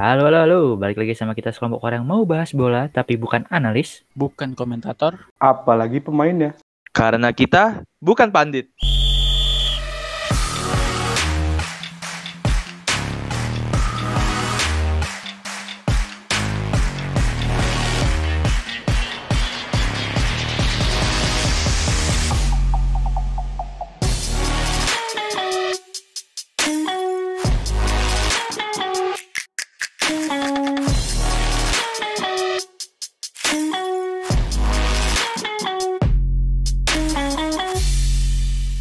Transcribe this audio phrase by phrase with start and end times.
[0.00, 0.60] Halo, halo, halo.
[0.80, 4.00] Balik lagi sama kita sekelompok orang yang mau bahas bola, tapi bukan analis.
[4.16, 5.28] bukan komentator.
[5.36, 6.56] Apalagi pemainnya.
[6.88, 8.72] Karena kita bukan pandit.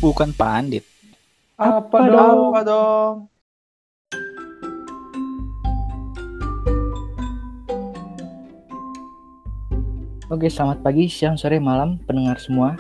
[0.10, 0.82] Bukan pandit.
[1.54, 2.50] Apa, dong?
[2.50, 3.14] Apa dong?
[10.34, 12.74] Oke, selamat pagi, siang, sore, malam, pendengar semua.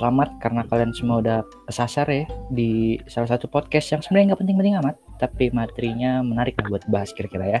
[0.00, 4.80] Selamat karena kalian semua udah kesasar ya di salah satu podcast yang sebenarnya nggak penting-penting
[4.80, 7.60] amat, tapi materinya menarik lah buat bahas kira-kira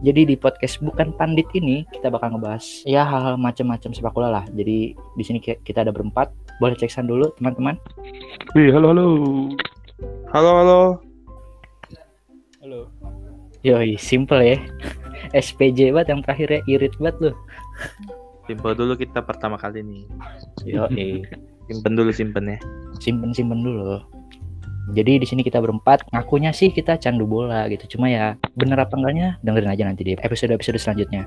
[0.00, 4.44] Jadi di podcast bukan pandit ini kita bakal ngebahas ya hal-hal macam-macam sepak bola lah.
[4.56, 6.32] Jadi di sini ki- kita ada berempat.
[6.62, 7.76] Boleh cek sound dulu teman-teman.
[8.56, 9.04] Wih, halo, halo.
[10.32, 10.80] Halo, halo.
[12.64, 12.80] Halo.
[13.62, 14.58] Yoi, simple ya.
[15.46, 17.36] SPJ banget yang terakhir ya, irit banget loh.
[18.46, 20.04] Simpen dulu kita pertama kali nih.
[20.64, 21.26] Yoi.
[21.66, 22.58] Simpen dulu simpennya.
[22.96, 24.00] simpen simpen dulu
[24.94, 28.94] jadi di sini kita berempat ngakunya sih kita candu bola gitu cuma ya bener apa
[28.94, 31.26] enggaknya dengerin aja nanti di episode episode selanjutnya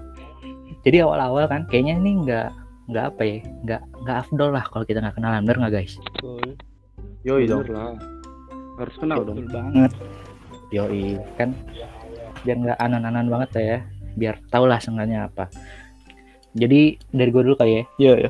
[0.88, 2.47] jadi awal awal kan kayaknya ini nggak
[2.89, 6.57] nggak apa ya nggak nggak afdol lah kalau kita nggak kenalan bener nggak guys Betul.
[7.27, 7.67] Yoi dong.
[7.67, 7.99] Lah.
[8.79, 9.37] Harus kenal dong.
[9.43, 9.91] Betul banget.
[10.69, 11.51] yoi kan
[12.45, 13.77] biar nggak anan-anan banget ya
[14.15, 15.49] biar tau lah seenggaknya apa
[16.53, 18.29] jadi dari gue dulu kali ya Iya, ya.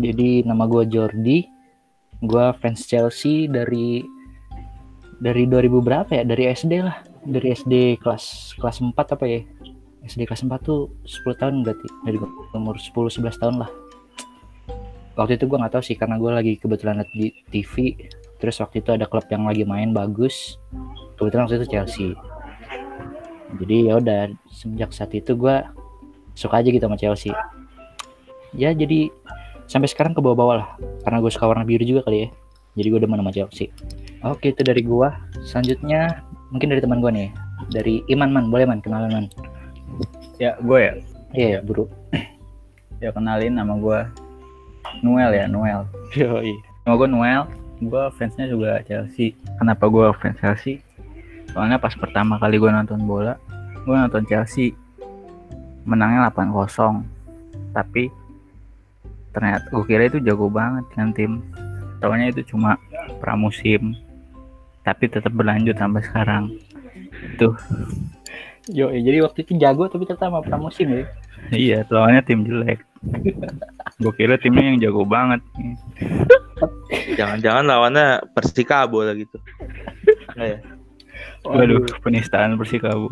[0.00, 1.44] Jadi nama gue Jordi,
[2.24, 4.00] gue fans Chelsea dari
[5.20, 6.22] dari 2000 berapa ya?
[6.24, 6.96] Dari SD lah,
[7.28, 9.40] dari SD kelas kelas 4 apa ya?
[10.06, 12.18] SD kelas 4 tuh 10 tahun berarti dari
[12.54, 13.70] umur 10 11 tahun lah.
[15.14, 17.94] Waktu itu gue nggak tahu sih karena gue lagi kebetulan liat di TV.
[18.40, 20.58] Terus waktu itu ada klub yang lagi main bagus.
[21.20, 22.08] Kebetulan waktu itu Chelsea.
[23.60, 25.56] Jadi ya udah semenjak saat itu gue
[26.32, 27.30] suka aja gitu sama Chelsea.
[28.56, 29.12] Ya jadi
[29.72, 30.68] sampai sekarang ke bawah-bawah lah
[31.06, 32.28] karena gue suka warna biru juga kali ya
[32.76, 33.72] jadi gue demen sama Chelsea
[34.20, 35.16] oke itu dari gua
[35.48, 36.20] selanjutnya
[36.52, 37.28] mungkin dari teman gue nih
[37.72, 39.26] dari Iman man boleh man kenalan man
[40.42, 40.92] Ya, gue ya.
[41.38, 41.86] iya ya buru
[42.98, 44.00] Ya kenalin nama gue
[45.06, 45.86] Noel ya, Noel.
[46.18, 47.42] yoi Nama gue Noel.
[47.78, 49.38] Gue fansnya juga Chelsea.
[49.58, 50.82] Kenapa gue fans Chelsea?
[51.54, 53.38] Soalnya pas pertama kali gue nonton bola,
[53.86, 54.74] gue nonton Chelsea
[55.86, 57.06] menangnya 8-0.
[57.70, 58.10] Tapi
[59.30, 61.38] ternyata gue kira itu jago banget kan tim.
[62.02, 62.78] Taunya itu cuma
[63.22, 63.94] pramusim.
[64.82, 66.50] Tapi tetap berlanjut sampai sekarang.
[67.38, 67.54] Itu
[68.68, 71.04] yoi jadi waktu itu jago tapi ternyata sama pramusim ya
[71.50, 72.86] Iya, lawannya tim jelek.
[73.98, 75.42] Gue kira timnya yang jago banget.
[77.18, 79.42] Jangan-jangan lawannya Persikabo lah gitu.
[80.38, 80.58] Nggak ya?
[81.42, 83.10] Waduh, penistaan Persikabo.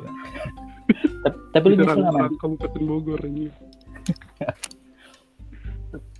[1.51, 3.51] Tapi- lu nyesel nggak man Kabupaten Bogor ini.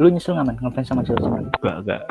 [0.03, 2.03] lu nyesel nggak man ngefans sama Chelsea man Gak, gak.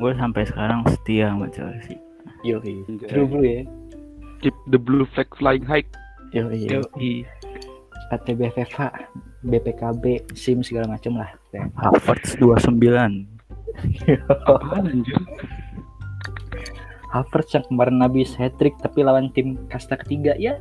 [0.00, 2.00] Gue sampai sekarang setia sama Chelsea.
[2.40, 3.62] yoi true blue ya
[4.40, 5.84] Keep the blue flag flying high.
[6.34, 7.12] Yoi Yoi.
[8.10, 8.78] KTBFFH
[9.46, 11.70] BPKB SIM segala macem lah Ya.
[11.78, 12.82] Havertz 29.
[14.50, 15.14] Apaan anjir?
[17.14, 20.58] Havertz yang kemarin habis hat trick tapi lawan tim kasta ketiga ya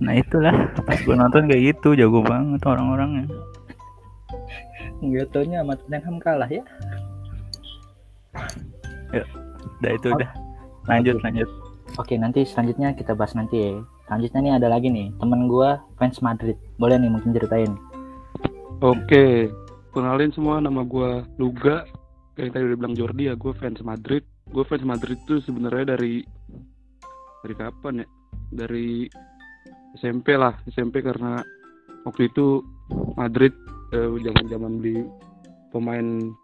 [0.00, 3.28] Nah itulah, pas gue nonton kayak gitu, jago banget orang-orangnya.
[5.04, 6.64] nggak taunya sama Tottenham kalah ya
[9.84, 10.30] Udah itu udah.
[10.88, 11.48] Lanjut, lanjut.
[12.00, 13.84] Oke, nanti selanjutnya kita bahas nanti ya.
[14.04, 16.56] Selanjutnya nih ada lagi nih, temen gua fans Madrid.
[16.76, 17.72] Boleh nih mungkin ceritain.
[18.84, 19.48] Oke.
[19.94, 21.88] Kenalin semua nama gua Luga.
[22.34, 24.26] Kayak tadi udah bilang Jordi ya, gue fans Madrid.
[24.50, 26.26] Gue fans Madrid tuh sebenarnya dari
[27.46, 28.06] dari kapan ya?
[28.50, 29.06] Dari
[29.94, 31.38] SMP lah, SMP karena
[32.02, 32.58] waktu itu
[33.14, 33.54] Madrid
[33.94, 35.06] eh, zaman-zaman beli
[35.70, 36.34] pemain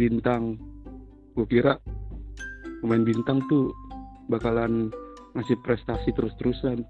[0.00, 0.56] bintang.
[1.36, 1.76] Gue kira
[2.80, 3.68] pemain bintang tuh
[4.32, 4.88] bakalan
[5.34, 6.82] ngasih prestasi terus-terusan.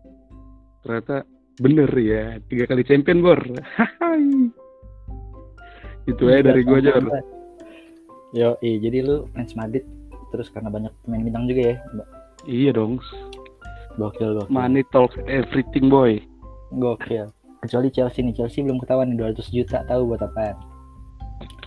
[0.80, 1.28] Ternyata
[1.60, 3.40] bener ya, tiga kali champion bor.
[6.08, 6.96] Itu aja dari gue aja.
[8.30, 9.84] Yo, iya, jadi lu fans Madrid
[10.30, 11.76] terus karena banyak pemain bintang juga ya.
[12.46, 13.02] Iya dong.
[13.98, 14.54] Gokil, gokil.
[14.54, 16.22] Money talks everything boy.
[16.78, 17.34] Gokil.
[17.60, 20.56] Kecuali Chelsea nih, Chelsea belum ketahuan nih 200 juta tahu buat apaan.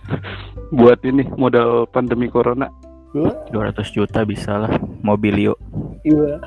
[0.78, 2.66] Buat ini modal pandemi corona.
[3.14, 4.74] Gua 200 juta bisa lah,
[5.06, 5.54] mobilio.
[6.02, 6.42] iya.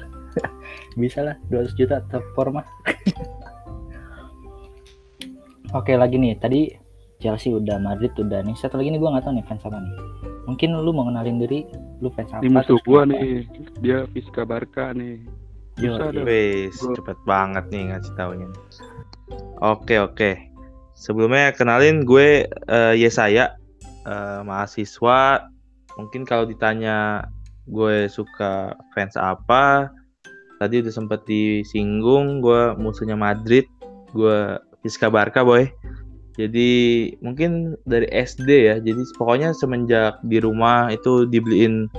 [0.98, 2.66] Bisa lah 200 juta top forma
[5.78, 6.74] oke lagi nih tadi
[7.18, 9.94] Chelsea udah Madrid udah nih satu lagi nih gue nggak tahu nih fans apa nih
[10.48, 11.66] mungkin lu mau kenalin diri
[12.02, 13.04] lu fans apa Ini musuh kenapa?
[13.12, 13.44] nih.
[13.84, 15.20] Dia Fiska Barca nih.
[15.78, 15.94] Yo.
[16.26, 18.48] Wes, cepet banget nih ngasih taunya.
[19.62, 20.32] Oke, oke.
[20.98, 23.54] Sebelumnya kenalin gue eh, Yesaya,
[24.08, 25.46] eh, mahasiswa.
[25.98, 27.30] Mungkin kalau ditanya
[27.70, 29.92] gue suka fans apa,
[30.58, 33.66] tadi udah sempet disinggung gue musuhnya Madrid,
[34.14, 35.70] gue Fiska Barca boy.
[36.38, 36.70] Jadi
[37.26, 38.76] mungkin dari SD ya.
[38.78, 41.90] Jadi pokoknya semenjak di rumah itu dibeliin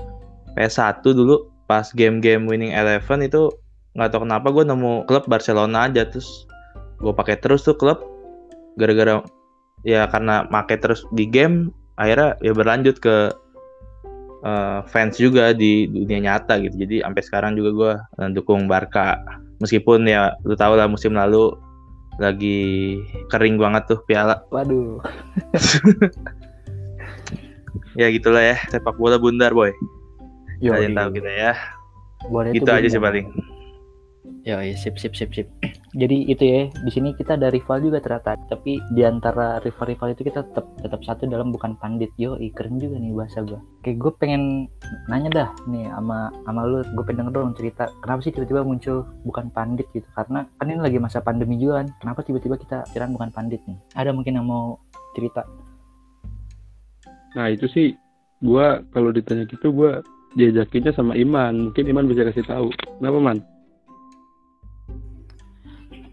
[0.54, 3.50] PS1 dulu pas game-game Winning Eleven itu
[3.98, 6.46] nggak tahu kenapa gue nemu klub Barcelona aja terus
[7.02, 7.98] gue pakai terus tuh klub
[8.78, 9.20] gara-gara
[9.82, 13.34] ya karena make terus di game akhirnya ya berlanjut ke
[14.44, 16.74] eh, fans juga di dunia nyata gitu.
[16.78, 17.92] Jadi sampai sekarang juga gue
[18.34, 19.18] dukung Barca.
[19.58, 21.54] Meskipun ya lu tau lah musim lalu
[22.18, 22.98] lagi
[23.30, 24.42] kering banget tuh piala.
[24.50, 24.98] Waduh.
[27.98, 29.74] Ya gitulah ya sepak bola bundar boy.
[30.62, 31.52] Yo, kalian tahu kita ya.
[32.30, 33.26] Boleh gitu aja sih paling
[34.46, 35.48] Ya, ya, sip, sip, sip, sip.
[35.92, 38.36] Jadi itu ya, di sini kita ada rival juga ternyata.
[38.48, 42.08] Tapi di antara rival-rival itu kita tetap tetap satu dalam bukan pandit.
[42.16, 43.60] Yo, keren juga nih bahasa gue.
[43.84, 44.42] Kayak gue pengen
[45.10, 47.84] nanya dah nih sama sama lu, gue pengen denger dong cerita.
[48.00, 50.08] Kenapa sih tiba-tiba muncul bukan pandit gitu?
[50.16, 51.88] Karena kan ini lagi masa pandemi juga kan.
[52.00, 53.78] Kenapa tiba-tiba kita pikiran bukan pandit nih?
[53.96, 54.80] Ada mungkin yang mau
[55.12, 55.44] cerita?
[57.36, 57.92] Nah itu sih
[58.40, 60.00] gua kalau ditanya gitu gua
[60.38, 61.68] diajakinnya sama Iman.
[61.72, 62.68] Mungkin Iman bisa kasih tahu.
[63.00, 63.57] Kenapa Man?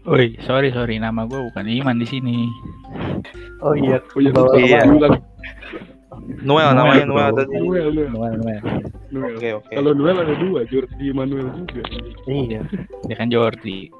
[0.06, 2.46] Woi, sorry sorry, nama gue bukan Iman di sini.
[3.58, 4.58] Oh iya, iya, Bawa- lupa.
[4.62, 4.80] Iya.
[4.86, 5.12] Noel
[6.42, 7.04] Noel, namanya.
[7.04, 8.60] Noel tadi Noel, Noel, Noel, Noel.
[9.10, 9.34] Noel.
[9.36, 11.82] oke oke Kalau Noel ada dua, Jordi Manuel juga.
[12.26, 12.60] Iya.
[13.04, 13.90] Dia kan Jordi.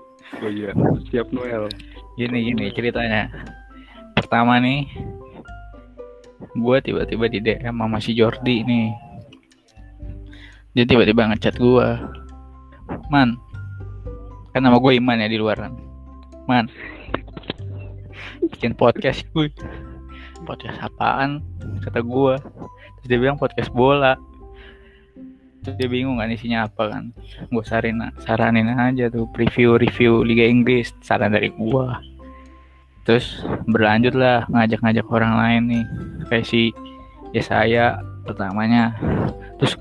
[0.43, 0.71] Oh iya,
[1.11, 1.67] siap Noel.
[2.15, 3.31] Gini gini ceritanya.
[4.15, 4.87] Pertama nih,
[6.53, 8.89] gue tiba-tiba di DM sama si Jordi nih.
[10.73, 11.89] Dia tiba-tiba ngechat gue,
[13.09, 13.37] man,
[14.51, 15.73] kan nama gue Iman ya di luaran,
[16.47, 16.71] man,
[18.55, 19.51] bikin podcast gue,
[20.47, 21.43] podcast apaan?
[21.83, 22.35] Kata gue,
[23.03, 24.15] terus dia bilang podcast bola.
[25.67, 27.11] Terus dia bingung kan isinya apa kan.
[27.51, 30.95] Gue saranin saranin aja tuh preview review Liga Inggris.
[31.03, 31.99] Saran dari gua.
[33.03, 35.85] Terus berlanjut lah ngajak-ngajak orang lain nih.
[36.31, 36.71] Kayak si
[37.35, 37.85] ya saya
[38.23, 38.95] pertamanya.
[39.59, 39.75] Terus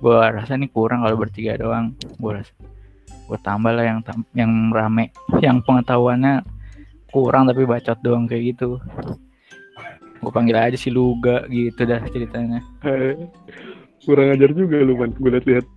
[0.00, 1.92] gua rasa nih kurang kalau bertiga doang.
[2.16, 2.56] Gua rasa
[3.26, 3.98] gua tambah lah yang
[4.32, 5.10] yang rame
[5.44, 6.42] yang pengetahuannya
[7.10, 8.76] kurang tapi bacot doang kayak gitu
[10.16, 12.60] gue panggil aja si Luga gitu dah ceritanya
[14.06, 15.66] Kurang ajar juga lu Man, gue liat-liat.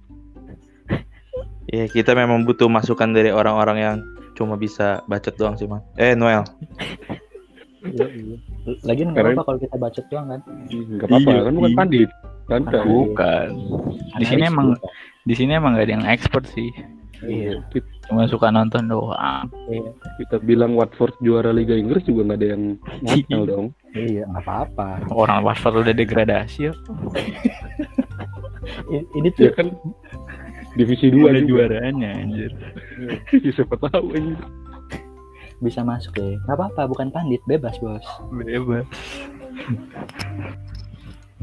[1.69, 3.95] Ya kita memang butuh masukan dari orang-orang yang
[4.33, 5.85] cuma bisa bacot doang sih man.
[5.97, 6.41] Eh Noel.
[7.85, 8.37] Iya, iya.
[8.85, 10.41] Lagian nggak apa-apa kalau kita bacot doang kan.
[10.69, 12.09] Enggak apa-apa, Iya, kan bukan pandit.
[12.49, 12.81] Santai.
[12.81, 13.49] bukan
[14.17, 14.67] di sini emang
[15.21, 16.69] di sini emang gak ada yang expert sih
[17.19, 17.59] Iya.
[17.67, 22.47] Kita, cuma suka nonton doang Iya, kita bilang Watford juara Liga Inggris juga nggak ada
[22.49, 22.63] yang
[23.01, 23.67] ngapel dong.
[23.91, 24.89] iya nggak apa-apa.
[25.09, 26.73] orang Watford udah degradasi ya
[28.87, 29.67] Ini Ya tuh kan
[30.71, 31.65] divisi 2 udah juga.
[31.65, 32.51] juaranya anjir
[33.33, 34.33] Ya, siapa tahu ini.
[35.59, 36.39] bisa masuk ya.
[36.39, 37.99] Nggak apa-apa, bukan pandit, bebas bos.
[38.31, 38.87] bebas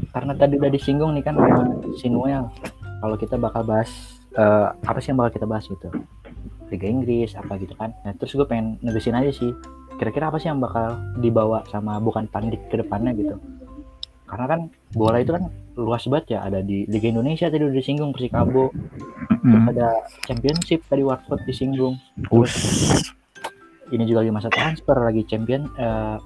[0.09, 2.49] Karena tadi udah disinggung nih kan sama si Noel.
[2.97, 5.89] Kalau kita bakal bahas eh, apa sih yang bakal kita bahas gitu?
[6.67, 7.95] Liga Inggris apa gitu kan.
[8.03, 9.51] Nah, terus gue pengen negesin aja sih.
[9.97, 13.39] Kira-kira apa sih yang bakal dibawa sama bukan pandit ke depannya gitu?
[14.27, 14.59] Karena kan
[14.91, 16.39] bola itu kan luas banget ya.
[16.43, 18.69] Ada di Liga Indonesia tadi udah disinggung Persikabo,
[19.37, 19.69] Hmm.
[19.69, 21.95] ada Championship tadi Watford disinggung.
[22.29, 22.51] Us.
[23.87, 26.19] ini juga lagi masa transfer lagi champion eh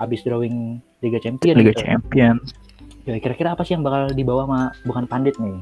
[0.00, 1.84] abis drawing Liga Champion Liga gitu.
[1.84, 2.40] Champion
[3.04, 5.60] Ya, kira-kira apa sih yang bakal dibawa sama bukan pandit nih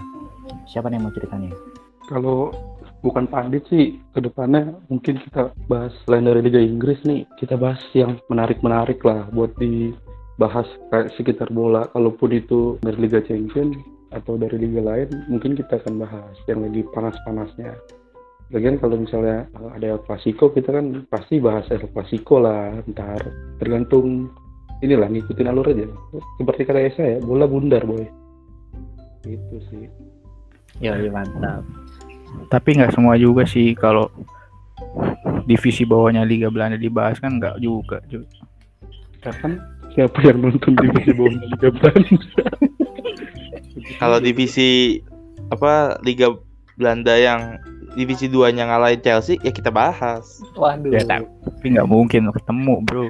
[0.64, 1.50] siapa nih yang mau ceritanya
[2.04, 2.52] Kalau
[3.04, 7.28] bukan pandit sih ke depannya mungkin kita bahas selain dari Liga Inggris nih.
[7.36, 11.84] Kita bahas yang menarik-menarik lah buat dibahas kayak sekitar bola.
[11.92, 13.76] Kalaupun itu dari Liga Champion
[14.14, 17.74] atau dari liga lain mungkin kita akan bahas yang lagi panas-panasnya.
[18.54, 23.20] Lagian kalau misalnya eh, ada El Clasico kita kan pasti bahas El Clasico lah ntar
[23.58, 24.30] tergantung
[24.80, 25.88] inilah ngikutin alur aja.
[26.40, 28.06] Seperti kata Esa ya bola bundar boy.
[29.26, 29.90] Itu sih.
[30.78, 31.62] Ya mantap
[32.48, 34.10] tapi nggak semua juga sih kalau
[35.44, 38.24] divisi bawahnya Liga Belanda dibahas kan nggak juga cuy.
[39.24, 39.56] kan
[39.96, 42.16] siapa yang nonton divisi bawah Liga Belanda
[44.00, 45.02] Kalau divisi
[45.52, 46.32] apa Liga
[46.78, 47.58] Belanda yang
[47.94, 50.42] divisi 2-nya ngalahin Chelsea ya kita bahas.
[50.58, 50.90] Waduh.
[50.90, 53.06] Ya, tapi nggak mungkin ketemu bro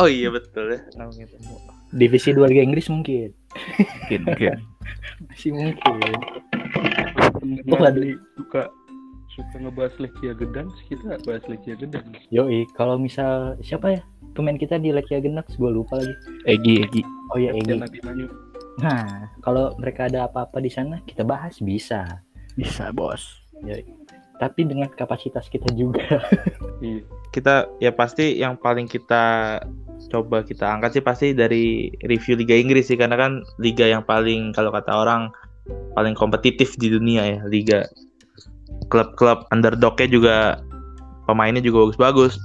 [0.00, 0.80] Oh iya betul ya.
[0.96, 1.54] Namanya ketemu.
[1.94, 3.30] Divisi 2 Liga Inggris mungkin.
[3.76, 4.56] mungkin mungkin
[5.30, 6.00] Masih mungkin.
[7.68, 8.16] Waduh.
[8.36, 8.62] suka
[9.34, 14.02] suka ngebahas Lechia Gedans kita bahas Lechia Gedans Yoi, kalau misal siapa ya?
[14.34, 16.14] Pemain kita di Lekia Genex, gue lupa lagi.
[16.50, 17.78] Egi Egi Oh iya, Egi.
[18.82, 22.22] Nah, kalau mereka ada apa-apa di sana, kita bahas bisa.
[22.58, 23.42] bisa bos
[24.42, 26.02] Tapi dengan kapasitas kita juga.
[26.82, 29.58] iya Kita ya pasti yang paling kita
[30.10, 34.50] coba kita angkat sih pasti dari review Liga Inggris sih karena kan liga yang paling
[34.52, 35.30] kalau kata orang
[35.94, 37.80] paling kompetitif di dunia ya liga.
[38.92, 40.36] Klub-klub underdognya juga
[41.24, 42.36] pemainnya juga bagus-bagus.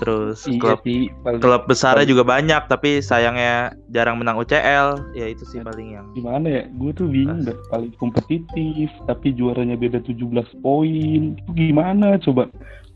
[0.00, 5.14] Terus iya klub sih paling klub besarnya paling- juga banyak tapi sayangnya jarang menang UCL
[5.14, 9.78] ya itu sih paling yang gimana ya gue tuh bingung dah paling kompetitif tapi juaranya
[9.78, 12.50] beda 17 poin itu gimana coba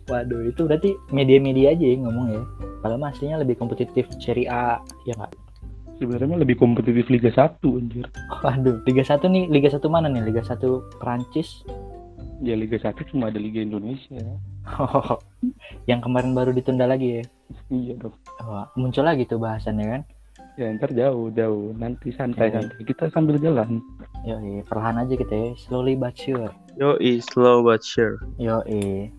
[0.07, 2.43] Waduh, itu berarti media-media aja yang ngomong ya.
[2.79, 5.35] Kalau mah aslinya lebih kompetitif Serie A, ya nggak?
[5.97, 8.07] Sebenarnya lebih kompetitif Liga 1 anjir
[8.43, 10.23] Waduh, Liga 1 nih, Liga 1 mana nih?
[10.25, 10.61] Liga 1
[11.01, 11.65] Prancis?
[12.45, 14.21] ya Liga 1 cuma ada Liga Indonesia
[14.77, 15.17] Oh,
[15.91, 17.25] yang kemarin baru ditunda lagi ya.
[17.71, 18.13] iya dong
[18.43, 20.03] Wah, muncul lagi tuh bahasannya kan.
[20.57, 22.61] ya ntar jauh jauh nanti santai Iya.
[22.61, 23.81] santai kita sambil jalan
[24.25, 26.49] Yoi, perlahan aja kita ya, slowly but sure.
[26.77, 29.13] yo slow but sure Yoi.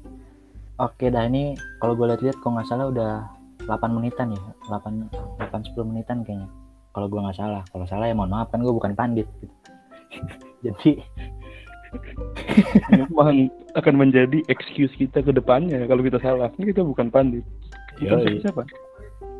[0.77, 3.11] Oke dah ini kalau gue lihat-lihat kalau nggak salah udah
[3.65, 5.09] 8 menitan ya, 8
[5.41, 6.45] 8 10 menitan kayaknya.
[6.97, 9.29] Kalau gue nggak salah, kalau salah ya mohon maaf kan gue bukan pandit.
[9.37, 9.53] Gitu.
[10.65, 10.91] Jadi
[12.91, 17.43] memang akan menjadi excuse kita ke depannya kalau kita salah ini kita bukan pandit
[17.97, 18.43] kita Yoi.
[18.43, 18.63] siapa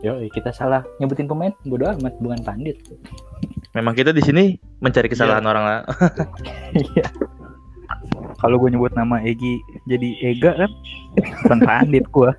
[0.06, 2.78] Yoi, kita salah nyebutin pemain, bodo amat, bukan pandit.
[3.74, 4.44] memang kita di sini
[4.82, 5.80] mencari kesalahan orang lah
[6.96, 7.06] Iya.
[8.38, 9.58] kalau gue nyebut nama Egi
[9.90, 10.72] jadi Ega kan
[11.46, 12.32] bukan pandit gue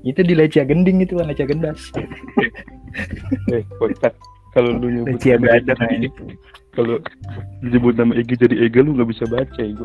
[0.00, 1.92] itu di Lecia Gending itu kan Lecia Gendas.
[3.54, 4.14] Eh kocak
[4.50, 6.08] kalau lu nyebut Lecia nama ini.
[6.74, 6.98] kalau
[7.62, 9.74] disebut nama Egi jadi Ega lu nggak bisa baca ya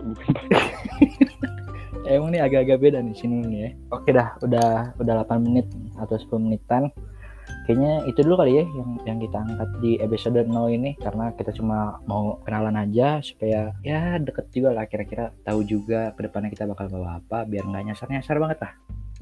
[2.05, 3.69] Emang nih agak-agak beda nih sini nih ya.
[3.89, 5.65] Oke dah, udah udah 8 menit
[5.97, 6.93] atau 10 menitan.
[7.65, 11.49] Kayaknya itu dulu kali ya yang yang kita angkat di episode 0 ini karena kita
[11.57, 16.69] cuma mau kenalan aja supaya ya deket juga lah kira-kira tahu juga ke depannya kita
[16.69, 18.73] bakal bawa apa biar nggak nyasar-nyasar banget lah.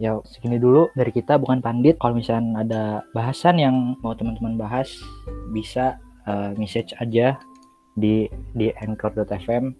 [0.03, 1.95] Ya segini dulu dari kita bukan pandit.
[2.03, 2.83] Kalau misalnya ada
[3.15, 4.91] bahasan yang mau teman-teman bahas
[5.55, 5.95] bisa
[6.27, 7.39] eh, message aja
[7.95, 9.71] di di anchor.fm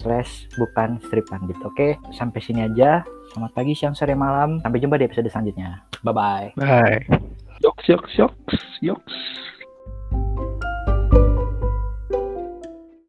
[0.00, 1.60] slash bukan strip pandit.
[1.68, 3.04] Oke, sampai sini aja.
[3.28, 4.56] Selamat pagi, siang, sore, malam.
[4.64, 5.84] Sampai jumpa di episode selanjutnya.
[6.00, 6.48] Bye bye.
[6.56, 7.28] bye
[7.60, 9.14] yoks yoks yoks yoks